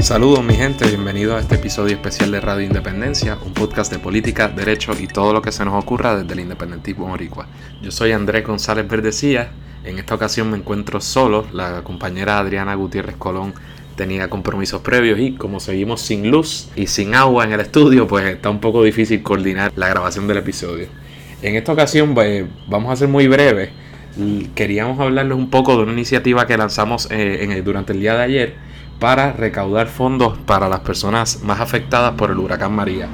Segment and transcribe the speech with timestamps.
[0.00, 4.46] Saludos mi gente, bienvenidos a este episodio especial de Radio Independencia, un podcast de política,
[4.46, 7.48] derecho y todo lo que se nos ocurra desde el independentismo boricua.
[7.82, 9.50] Yo soy Andrés González Verdecía,
[9.84, 13.54] en esta ocasión me encuentro solo, la compañera Adriana Gutiérrez Colón
[13.96, 18.26] tenía compromisos previos y como seguimos sin luz y sin agua en el estudio, pues
[18.26, 20.86] está un poco difícil coordinar la grabación del episodio.
[21.42, 23.70] En esta ocasión pues, vamos a ser muy breves.
[24.54, 28.65] Queríamos hablarles un poco de una iniciativa que lanzamos eh, durante el día de ayer
[28.98, 33.08] para recaudar fondos para las personas más afectadas por el huracán María.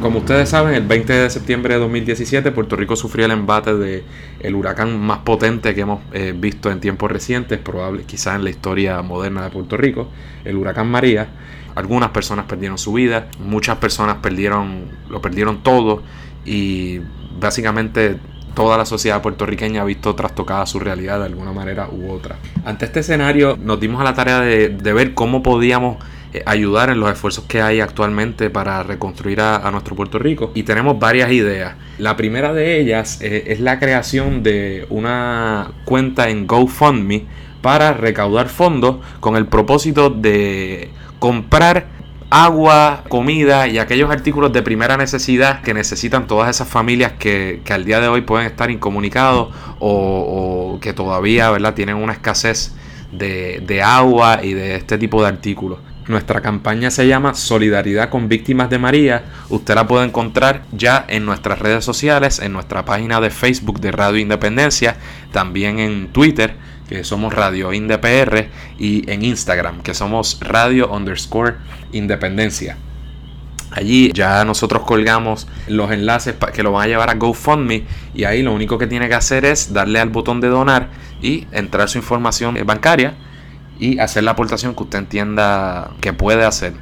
[0.00, 4.02] Como ustedes saben, el 20 de septiembre de 2017 Puerto Rico sufrió el embate de
[4.40, 8.50] el huracán más potente que hemos eh, visto en tiempos recientes, probable quizás en la
[8.50, 10.08] historia moderna de Puerto Rico,
[10.44, 11.28] el huracán María.
[11.74, 16.02] Algunas personas perdieron su vida, muchas personas perdieron lo perdieron todo
[16.46, 17.00] y
[17.38, 18.18] básicamente
[18.54, 22.36] toda la sociedad puertorriqueña ha visto trastocada su realidad de alguna manera u otra.
[22.64, 25.96] Ante este escenario nos dimos a la tarea de, ver cómo podíamos
[26.32, 30.62] eh, ayudar en los esfuerzos que hay actualmente para reconstruir a, nuestro Puerto Rico y
[30.64, 31.74] tenemos varias ideas.
[31.98, 37.26] La primera de ellas eh, es la creación de una cuenta en GoFundMe
[37.62, 41.99] para recaudar fondos con el propósito de comprar
[42.30, 47.84] agua, comida y aquellos artículos de primera necesidad que necesitan todas esas familias que, al
[47.84, 51.74] día de hoy pueden estar incomunicados o, que todavía ¿verdad?
[51.74, 52.72] tienen una escasez
[53.10, 55.80] de, de agua y de este tipo de artículos.
[56.06, 59.24] Nuestra campaña se llama Solidaridad con Víctimas de María.
[59.48, 63.92] Usted la puede encontrar ya en nuestras redes sociales, en nuestra página de Facebook de
[63.92, 64.96] Radio Independencia,
[65.30, 66.56] también en Twitter
[66.90, 71.54] que somos Radio IndePR, y en Instagram, que somos Radio underscore
[71.92, 72.76] Independencia.
[73.70, 78.42] Allí ya nosotros colgamos los enlaces que lo van a llevar a GoFundMe y ahí
[78.42, 80.88] lo único que tiene que hacer es darle al botón de donar
[81.22, 83.14] y entrar su información bancaria
[83.78, 86.72] y hacer la aportación que usted entienda que puede hacer.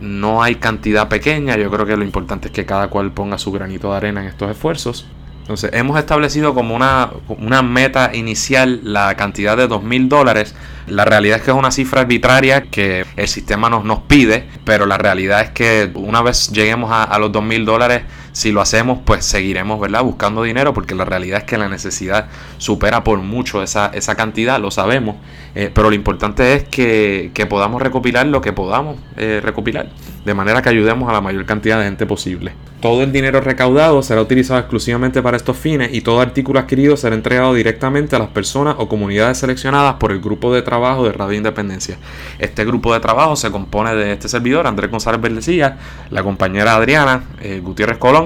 [0.00, 3.52] No hay cantidad pequeña, yo creo que lo importante es que cada cual ponga su
[3.52, 5.06] granito de arena en estos esfuerzos.
[5.46, 10.56] Entonces, hemos establecido como una, una meta inicial la cantidad de dos mil dólares.
[10.88, 14.86] La realidad es que es una cifra arbitraria que el sistema nos, nos pide, pero
[14.86, 18.02] la realidad es que una vez lleguemos a, a los dos mil dólares,
[18.36, 20.04] si lo hacemos, pues seguiremos, ¿verdad?
[20.04, 22.26] Buscando dinero, porque la realidad es que la necesidad
[22.58, 25.16] supera por mucho esa, esa cantidad, lo sabemos.
[25.54, 29.88] Eh, pero lo importante es que, que, podamos recopilar lo que podamos eh, recopilar,
[30.22, 32.52] de manera que ayudemos a la mayor cantidad de gente posible.
[32.80, 37.16] Todo el dinero recaudado será utilizado exclusivamente para estos fines y todo artículo adquirido será
[37.16, 41.38] entregado directamente a las personas o comunidades seleccionadas por el grupo de trabajo de Radio
[41.38, 41.96] Independencia.
[42.38, 45.78] Este grupo de trabajo se compone de este servidor, Andrés González Verdecilla,
[46.10, 48.25] la compañera Adriana eh, Gutiérrez Colón,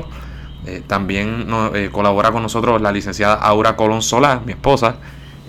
[0.87, 1.47] también
[1.91, 4.97] colabora con nosotros la licenciada Aura Colón Solá, mi esposa,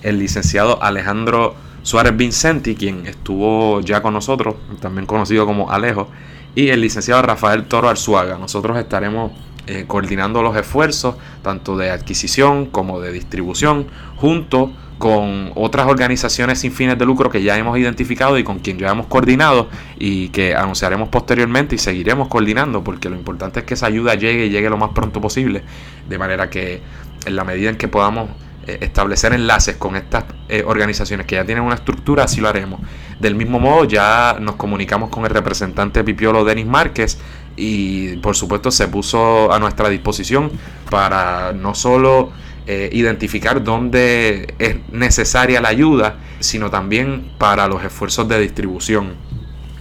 [0.03, 6.09] el licenciado Alejandro Suárez Vincenti, quien estuvo ya con nosotros, también conocido como Alejo,
[6.53, 8.37] y el licenciado Rafael Toro Arzuaga.
[8.37, 9.31] Nosotros estaremos
[9.67, 16.71] eh, coordinando los esfuerzos, tanto de adquisición como de distribución, junto con otras organizaciones sin
[16.71, 19.67] fines de lucro que ya hemos identificado y con quien ya hemos coordinado
[19.97, 24.45] y que anunciaremos posteriormente y seguiremos coordinando porque lo importante es que esa ayuda llegue
[24.45, 25.63] y llegue lo más pronto posible
[26.07, 26.83] de manera que
[27.25, 28.29] en la medida en que podamos
[28.67, 32.79] eh, establecer enlaces con estas eh, organizaciones que ya tienen una estructura, así lo haremos.
[33.19, 37.17] Del mismo modo, ya nos comunicamos con el representante Pipiolo Denis Márquez
[37.55, 40.51] y por supuesto se puso a nuestra disposición
[40.91, 42.33] para no solo
[42.71, 49.15] eh, identificar dónde es necesaria la ayuda, sino también para los esfuerzos de distribución.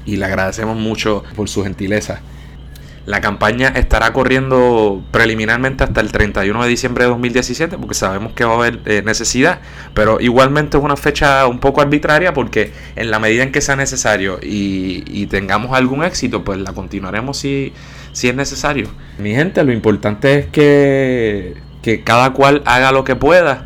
[0.05, 2.21] Y le agradecemos mucho por su gentileza.
[3.07, 8.45] La campaña estará corriendo preliminarmente hasta el 31 de diciembre de 2017 porque sabemos que
[8.45, 9.61] va a haber eh, necesidad,
[9.95, 13.77] pero igualmente es una fecha un poco arbitraria porque en la medida en que sea
[13.77, 17.73] necesario y, tengamos algún éxito, pues la continuaremos si,
[18.11, 18.89] si es necesario.
[19.19, 23.65] Mi gente, lo importante es que, que cada cual haga lo que pueda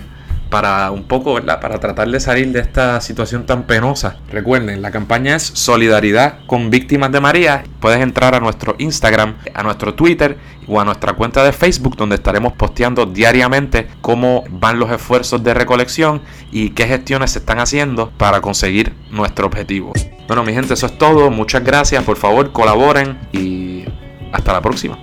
[0.55, 1.61] para un poco, ¿verdad?
[1.61, 4.19] Para tratar de salir de esta situación tan penosa.
[4.31, 7.65] Recuerden, la campaña es Solidaridad con Víctimas de María.
[7.81, 10.39] Puedes entrar a nuestro Instagram, a nuestro Twitter
[10.69, 15.55] o a nuestra cuenta de Facebook donde estaremos posteando diariamente cómo van los esfuerzos de
[15.55, 16.23] recolección
[16.53, 19.93] y qué gestiones se están haciendo para conseguir nuestro objetivo.
[20.29, 21.31] Bueno, mi gente, eso es todo.
[21.33, 22.05] Muchas gracias.
[22.05, 23.87] Por favor, colaboren y
[24.33, 24.99] hasta la próxima.